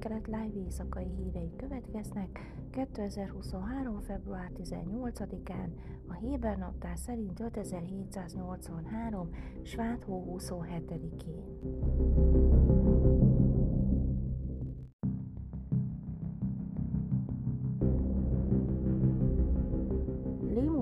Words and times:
Észak-Kelet 0.00 0.26
Live 0.26 0.64
éjszakai 0.64 1.06
hírei 1.16 1.50
következnek 1.56 2.54
2023. 2.70 4.00
február 4.00 4.50
18-án, 4.56 5.68
a 6.08 6.12
Héber 6.12 6.56
naptár 6.56 6.98
szerint 6.98 7.40
5783. 7.40 9.30
Sváthó 9.62 10.36
27-én. 10.38 12.89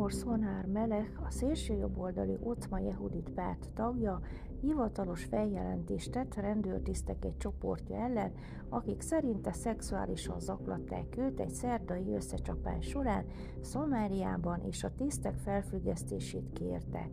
Limor 0.08 0.22
Szonár 0.22 0.66
Melech, 0.66 1.22
a 1.26 1.30
szélsőjobboldali 1.30 2.36
Ocma 2.40 2.78
Jehudit 2.78 3.30
párt 3.30 3.70
tagja, 3.74 4.20
hivatalos 4.60 5.24
feljelentést 5.24 6.10
tett 6.10 6.34
rendőrtisztek 6.34 7.24
egy 7.24 7.36
csoportja 7.36 7.96
ellen, 7.96 8.32
akik 8.68 9.00
szerinte 9.00 9.52
szexuálisan 9.52 10.40
zaklatták 10.40 11.16
őt 11.16 11.40
egy 11.40 11.50
szerdai 11.50 12.14
összecsapás 12.14 12.86
során 12.86 13.24
Szomáriában, 13.60 14.60
és 14.60 14.84
a 14.84 14.94
tisztek 14.96 15.34
felfüggesztését 15.34 16.52
kérte. 16.52 17.10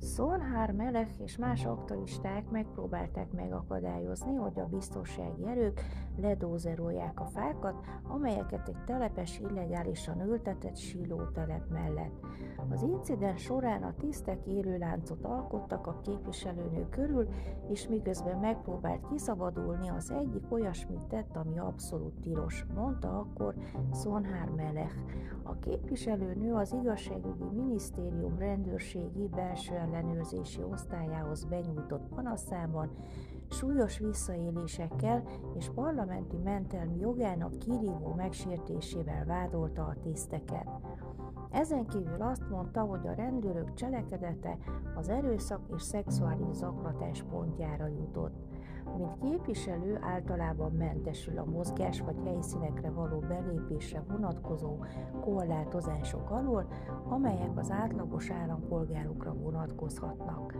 Szonhár 0.00 0.72
Melech 0.72 1.20
és 1.20 1.36
más 1.36 1.64
aktivisták 1.64 2.50
megpróbálták 2.50 3.32
megakadályozni, 3.32 4.34
hogy 4.34 4.58
a 4.58 4.66
biztonsági 4.66 5.46
erők 5.46 5.80
ledózerolják 6.16 7.20
a 7.20 7.24
fákat, 7.24 7.74
amelyeket 8.02 8.68
egy 8.68 8.84
telepes 8.86 9.38
illegálisan 9.38 10.20
ültetett 10.20 10.76
siló 10.76 11.24
telep 11.32 11.68
mellett. 11.70 12.20
Az 12.68 12.82
incidens 12.82 13.42
során 13.42 13.82
a 13.82 13.94
tisztek 13.98 14.46
élőláncot 14.46 15.24
alkottak 15.24 15.86
a 15.86 16.00
képviselőnő 16.00 16.88
körül, 16.88 17.28
és 17.68 17.88
miközben 17.88 18.38
megpróbált 18.38 19.08
kiszabadulni, 19.08 19.88
az 19.88 20.10
egyik 20.10 20.52
olyasmit 20.52 21.06
tett, 21.06 21.36
ami 21.36 21.58
abszolút 21.58 22.20
tilos, 22.20 22.66
mondta 22.74 23.18
akkor 23.18 23.54
Szonhár 23.92 24.48
Melech. 24.48 24.96
A 25.42 25.58
képviselőnő 25.58 26.54
az 26.54 26.72
igazságügyi 26.72 27.50
minisztérium 27.54 28.38
rendőrségi 28.38 29.28
belső 29.28 29.74
ellenőrzési 29.94 30.62
osztályához 30.62 31.44
benyújtott 31.44 32.08
panaszában 32.14 32.90
súlyos 33.50 33.98
visszaélésekkel 33.98 35.22
és 35.54 35.70
parlamenti 35.74 36.36
mentelmi 36.36 36.98
jogának 36.98 37.58
kirívó 37.58 38.14
megsértésével 38.16 39.24
vádolta 39.24 39.82
a 39.82 39.96
tiszteket. 40.02 40.68
Ezen 41.50 41.86
kívül 41.86 42.22
azt 42.22 42.48
mondta, 42.50 42.80
hogy 42.80 43.06
a 43.06 43.14
rendőrök 43.14 43.74
cselekedete 43.74 44.58
az 44.96 45.08
erőszak 45.08 45.60
és 45.76 45.82
szexuális 45.82 46.54
zaklatás 46.54 47.22
pontjára 47.22 47.86
jutott. 47.86 48.34
Mint 48.96 49.18
képviselő 49.18 49.98
általában 50.00 50.72
mentesül 50.72 51.38
a 51.38 51.44
mozgás 51.44 52.00
vagy 52.00 52.20
helyszínekre 52.24 52.90
való 52.90 53.18
belépésre 53.18 54.02
vonatkozó 54.08 54.76
korlátozások 55.20 56.30
alól, 56.30 56.66
amelyek 57.08 57.58
az 57.58 57.70
átlagos 57.70 58.30
állampolgárokra 58.30 59.34
vonatkozhatnak. 59.34 60.56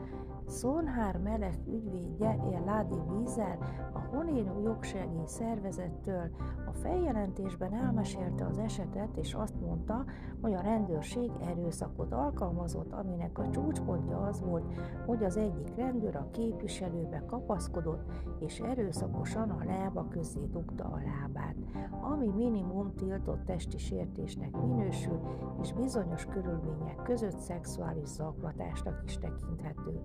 Szonhár 0.47 1.17
Melek 1.17 1.59
ügyvédje 1.67 2.62
Ládi 2.67 2.97
Vízer 3.09 3.59
a 3.93 3.99
Honénu 3.99 4.61
jogsegély 4.62 5.27
szervezettől 5.27 6.31
a 6.67 6.73
feljelentésben 6.73 7.75
elmesélte 7.75 8.47
az 8.47 8.59
esetet, 8.59 9.17
és 9.17 9.34
azt 9.34 9.61
mondta, 9.61 10.05
hogy 10.41 10.55
a 10.55 10.61
rendőrség 10.61 11.31
erőszakot 11.41 12.12
alkalmazott, 12.12 12.93
aminek 12.93 13.39
a 13.39 13.51
csúcspontja 13.51 14.21
az 14.21 14.41
volt, 14.41 14.65
hogy 15.06 15.25
az 15.25 15.37
egyik 15.37 15.75
rendőr 15.77 16.17
a 16.17 16.29
képviselőbe 16.31 17.23
kapaszkodott, 17.27 18.03
és 18.39 18.61
erőszakosan 18.61 19.51
a 19.51 19.65
lába 19.65 20.09
közé 20.09 20.41
dugta 20.53 20.84
a 20.84 21.01
lábát, 21.05 21.56
ami 22.01 22.29
minimum 22.29 22.95
tiltott 22.95 23.45
testi 23.45 23.79
sértésnek 23.79 24.56
minősül, 24.56 25.21
és 25.61 25.73
bizonyos 25.73 26.25
körülmények 26.25 27.03
között 27.03 27.39
szexuális 27.39 28.09
zaklatásnak 28.09 29.03
is 29.05 29.19
tekinthető. 29.19 30.01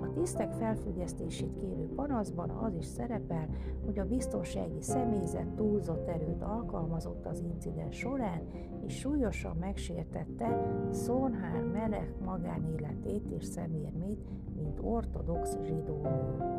A 0.00 0.12
tisztek 0.12 0.52
felfüggesztését 0.52 1.54
kérő 1.54 1.88
panaszban 1.94 2.50
az 2.50 2.74
is 2.74 2.84
szerepel, 2.84 3.48
hogy 3.84 3.98
a 3.98 4.06
biztonsági 4.06 4.82
személyzet 4.82 5.48
túlzott 5.48 6.08
erőt 6.08 6.42
alkalmazott 6.42 7.26
az 7.26 7.40
incidens 7.40 7.96
során, 7.96 8.40
és 8.86 8.98
súlyosan 8.98 9.56
megsértette 9.56 10.66
Szonhár 10.90 11.64
Melech 11.64 12.20
magánéletét 12.24 13.30
és 13.30 13.44
szemérmét, 13.44 14.20
mint 14.56 14.80
ortodox 14.82 15.58
zsidó 15.62 16.02
nő. 16.02 16.56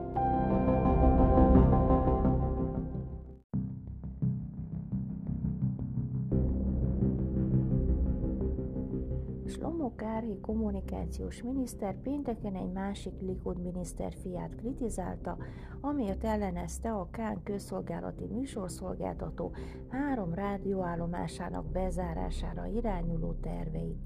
Slomo 9.48 9.96
Kári 9.96 10.40
kommunikációs 10.40 11.44
miniszter 11.44 11.96
pénteken 12.02 12.56
egy 12.56 12.72
másik 12.72 13.22
Likud 13.22 13.62
miniszter 13.62 14.14
fiát 14.22 14.56
kritizálta, 14.56 15.38
amiért 15.82 16.24
ellenezte 16.24 16.92
a 16.92 17.08
Kán 17.12 17.44
közszolgálati 17.44 18.26
műsorszolgáltató 18.26 19.52
három 19.88 20.34
rádióállomásának 20.34 21.66
bezárására 21.72 22.66
irányuló 22.66 23.34
terveit. 23.34 24.02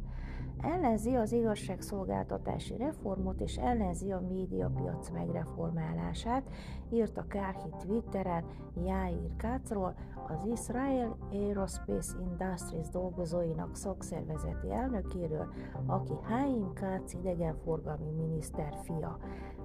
Ellenzi 0.62 1.16
az 1.16 1.32
igazságszolgáltatási 1.32 2.78
reformot 2.78 3.40
és 3.42 3.56
ellenzi 3.58 4.12
a 4.12 4.22
médiapiac 4.30 5.10
megreformálását, 5.10 6.50
írta 6.92 7.26
Kárhi 7.28 7.70
Twitteren 7.80 8.44
Jair 8.76 9.36
Kácról, 9.38 9.96
az 10.28 10.50
Israel 10.52 11.18
Aerospace 11.32 12.16
Industries 12.20 12.90
dolgozóinak 12.90 13.76
szakszervezeti 13.76 14.72
elnökéről, 14.72 15.54
aki 15.86 16.14
Haim 16.24 16.74
Kác 16.74 17.14
idegenforgalmi 17.14 18.12
miniszter 18.12 18.78
fia. 18.84 19.18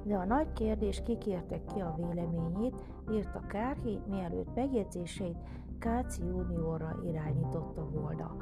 De 0.02 0.16
a 0.16 0.24
nagy 0.24 0.52
kérdés 0.52 1.02
kikérte 1.04 1.64
ki 1.64 1.80
a 1.80 1.94
véleményét, 1.96 2.84
írta 3.12 3.40
Kárhi, 3.46 4.00
mielőtt 4.08 4.54
megjegyzéseit 4.54 5.38
Káci 5.78 6.24
juniorra 6.24 7.00
irányította 7.04 7.88
volna. 7.90 8.36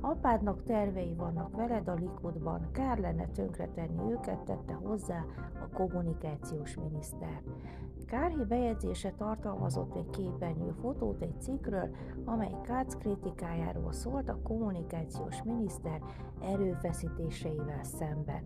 Apádnak 0.00 0.62
tervei 0.62 1.14
vannak 1.14 1.56
veled 1.56 1.88
a 1.88 1.94
Likudban, 1.94 2.68
kár 2.72 2.98
lenne 2.98 3.26
tönkretenni 3.26 4.12
őket, 4.12 4.38
tette 4.38 4.72
hozzá 4.72 5.24
a 5.60 5.68
kommunikációs 5.76 6.76
miniszter. 6.76 7.42
Kárhi 8.06 8.44
bejegyzése 8.44 9.12
tartalmazott 9.12 9.96
egy 9.96 10.10
képernyő 10.10 10.70
fotót 10.80 11.22
egy 11.22 11.40
cikkről, 11.40 11.88
amely 12.24 12.54
Kác 12.62 12.94
kritikájáról 12.94 13.92
szólt 13.92 14.28
a 14.28 14.38
kommunikációs 14.42 15.42
miniszter 15.42 16.00
erőfeszítéseivel 16.42 17.84
szemben. 17.84 18.42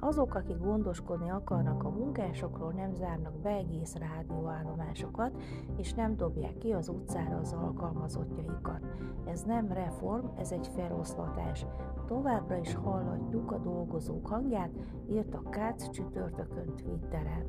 Azok, 0.00 0.34
akik 0.34 0.58
gondoskodni 0.58 1.30
akarnak 1.30 1.84
a 1.84 1.90
munkásokról, 1.90 2.72
nem 2.72 2.94
zárnak 2.94 3.40
be 3.40 3.50
egész 3.50 3.94
rádióállomásokat, 3.94 5.42
és 5.76 5.94
nem 5.94 6.16
dobják 6.16 6.58
ki 6.58 6.72
az 6.72 6.88
utcára 6.88 7.36
az 7.36 7.52
alkalmazottjaikat. 7.52 8.80
Ez 9.24 9.42
nem 9.42 9.72
reform, 9.72 10.26
ez 10.36 10.52
egy 10.52 10.68
feloszlatás. 10.68 11.66
Továbbra 12.06 12.56
is 12.56 12.74
hallatjuk 12.74 13.52
a 13.52 13.58
dolgozók 13.58 14.26
hangját, 14.26 14.70
írta 15.10 15.42
Kác 15.50 15.90
csütörtökön 15.90 16.74
Twitteren. 16.76 17.44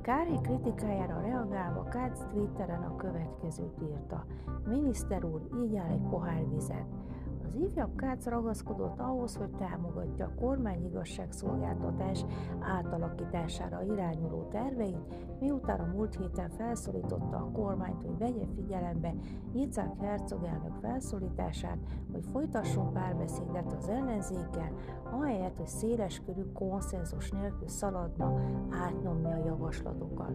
Kári 0.00 0.38
kritikájára 0.42 1.20
reagálva 1.20 1.82
Kác 1.82 2.26
Twitteren 2.26 2.82
a 2.82 2.96
következőt 2.96 3.82
írta. 3.82 4.24
Miniszter 4.68 5.24
úr, 5.24 5.48
így 5.64 5.76
áll 5.76 5.90
egy 5.90 6.08
pohár 6.10 6.48
vizet. 6.48 6.86
Az 7.52 7.58
ifjabb 7.58 7.96
Kác 7.96 8.26
ragaszkodott 8.26 9.00
ahhoz, 9.00 9.36
hogy 9.36 9.50
támogatja 9.50 10.26
a 10.26 10.40
kormány 10.40 10.84
igazságszolgáltatás 10.84 12.24
átalakítására 12.60 13.82
irányuló 13.82 14.48
terveit, 14.50 15.14
miután 15.40 15.80
a 15.80 15.92
múlt 15.94 16.16
héten 16.16 16.50
felszólította 16.50 17.36
a 17.36 17.50
kormányt, 17.52 18.02
hogy 18.02 18.18
vegye 18.18 18.46
figyelembe 18.54 19.14
Yitzhak 19.54 20.00
Herzog 20.00 20.44
elnök 20.44 20.74
felszólítását, 20.80 21.78
hogy 22.12 22.24
folytasson 22.32 22.92
párbeszédet 22.92 23.72
az 23.72 23.88
ellenzékkel, 23.88 24.72
ahelyett, 25.10 25.56
hogy 25.56 25.66
széleskörű 25.66 26.42
konszenzus 26.52 27.30
nélkül 27.30 27.68
szaladna 27.68 28.34
átnyomni 28.70 29.32
a 29.32 29.44
javaslatokat. 29.44 30.34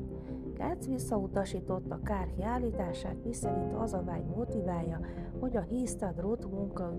Kác 0.53 0.87
visszautasította 0.87 1.99
Kárhi 2.03 2.43
állítását, 2.43 3.23
miszerint 3.23 3.73
az 3.73 3.93
a 3.93 4.03
vágy 4.03 4.25
motiválja, 4.35 4.99
hogy 5.39 5.57
a 5.57 5.61
Histad 5.61 6.19
Roth 6.19 6.47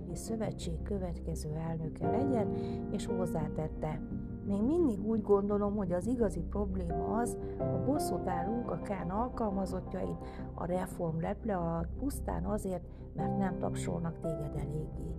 munkaügyi 0.09 0.15
szövetség 0.15 0.83
következő 0.83 1.49
elnöke 1.69 2.11
legyen, 2.11 2.55
és 2.91 3.07
hozzátette. 3.07 4.01
Még 4.47 4.63
mindig 4.63 5.07
úgy 5.07 5.23
gondolom, 5.23 5.77
hogy 5.77 5.93
az 5.93 6.07
igazi 6.07 6.41
probléma 6.41 7.17
az, 7.17 7.37
ha 7.59 7.85
bosszút 7.85 8.29
állunk 8.29 8.71
a 8.71 8.81
Kán 8.83 9.11
alkalmazottjain 9.11 10.17
a 10.55 10.65
reform 10.65 11.21
leple 11.21 11.57
alatt 11.57 11.89
pusztán 11.99 12.45
azért, 12.45 12.83
mert 13.15 13.39
nem 13.39 13.59
tapsolnak 13.59 14.21
téged 14.21 14.53
eléggé. 14.57 15.15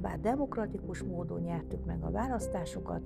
bár 0.00 0.20
demokratikus 0.20 1.02
módon 1.02 1.40
nyertük 1.40 1.84
meg 1.84 2.02
a 2.02 2.10
választásokat, 2.10 3.02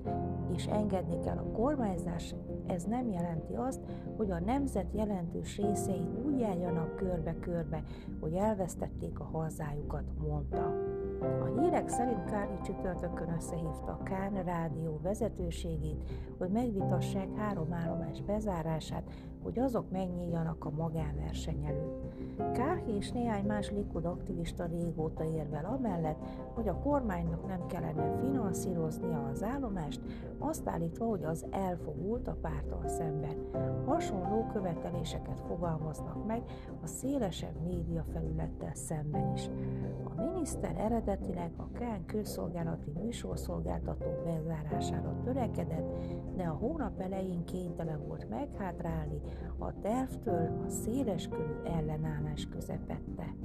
és 0.53 0.65
engedni 0.65 1.19
kell 1.19 1.37
a 1.37 1.51
kormányzás, 1.51 2.35
ez 2.67 2.83
nem 2.83 3.09
jelenti 3.09 3.53
azt, 3.53 3.79
hogy 4.17 4.31
a 4.31 4.39
nemzet 4.39 4.93
jelentős 4.93 5.57
részei 5.57 6.07
úgy 6.25 6.39
járjanak 6.39 6.95
körbe-körbe, 6.95 7.83
hogy 8.19 8.33
elvesztették 8.33 9.19
a 9.19 9.23
hazájukat, 9.23 10.03
mondta. 10.27 10.73
A 11.21 11.59
hírek 11.59 11.89
szerint 11.89 12.25
Kárnyi 12.25 12.61
csütörtökön 12.63 13.33
összehívta 13.37 13.91
a 13.91 14.03
Kán 14.03 14.43
rádió 14.43 14.99
vezetőségét, 15.03 16.09
hogy 16.37 16.49
megvitassák 16.49 17.35
három 17.35 17.73
állomás 17.73 18.21
bezárását, 18.21 19.03
hogy 19.43 19.59
azok 19.59 19.91
megnyíljanak 19.91 20.65
a 20.65 20.69
magánverseny 20.69 21.65
előtt. 21.65 22.05
Kárhi 22.53 22.91
és 22.95 23.11
néhány 23.11 23.45
más 23.45 23.71
Likud 23.71 24.05
aktivista 24.05 24.65
régóta 24.65 25.23
érvel 25.23 25.65
amellett, 25.65 26.23
hogy 26.53 26.67
a 26.67 26.79
kormánynak 26.79 27.47
nem 27.47 27.65
kellene 27.65 28.17
finanszíroznia 28.19 29.29
az 29.31 29.43
állomást, 29.43 30.01
azt 30.39 30.67
állítva, 30.67 31.05
hogy 31.05 31.23
az 31.23 31.45
elfogult 31.51 32.27
a 32.27 32.37
párttal 32.41 32.87
szemben. 32.87 33.35
Hasonló 33.85 34.45
követeléseket 34.53 35.41
fogalmaznak 35.47 36.25
meg 36.25 36.41
a 36.83 36.87
szélesebb 36.87 37.61
média 37.63 38.03
felülettel 38.13 38.73
szemben 38.73 39.33
is. 39.33 39.49
A 40.03 40.21
miniszter 40.21 40.77
eredetileg 41.07 41.51
a 41.57 41.71
Kán 41.71 42.05
közszolgálati 42.05 42.91
műsorszolgáltató 42.91 44.05
bezárására 44.25 45.19
törekedett, 45.23 45.97
de 46.35 46.43
a 46.43 46.53
hónap 46.53 46.99
elején 46.99 47.45
kénytelen 47.45 48.07
volt 48.07 48.29
meghátrálni 48.29 49.21
a 49.57 49.79
tervtől 49.79 50.63
a 50.65 50.69
széleskörű 50.69 51.53
ellenállás 51.63 52.47
közepette. 52.51 53.35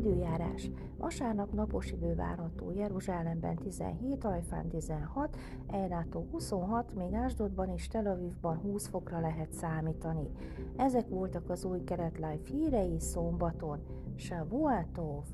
Időjárás. 0.00 0.70
Vasárnap 0.98 1.52
napos 1.52 1.90
idő 1.90 2.14
várható 2.14 2.70
Jeruzsálemben 2.70 3.56
17, 3.56 4.24
Ajfán 4.24 4.68
16, 4.68 5.36
Ejrátó 5.66 6.26
26, 6.30 6.94
még 6.94 7.14
Ásdodban 7.14 7.68
és 7.68 7.88
Tel 7.88 8.06
Avivban 8.06 8.56
20 8.56 8.86
fokra 8.86 9.20
lehet 9.20 9.52
számítani. 9.52 10.30
Ezek 10.76 11.08
voltak 11.08 11.50
az 11.50 11.64
új 11.64 11.84
keretláj 11.84 12.40
hírei 12.44 12.98
szombaton. 13.00 13.80
Shavuatov! 14.16 15.24